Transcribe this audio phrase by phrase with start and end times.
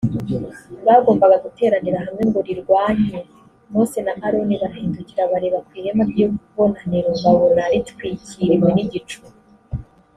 [0.85, 3.17] bagombaga guteranira hamwe ngo rirwanye
[3.71, 9.19] mose na aroni barahindukira bareba ku ihema ry’ ibonaniro babona ritwikiriwe n’igicu